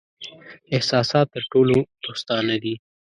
[0.75, 2.75] احساسات تر ټولو دوستانه دي.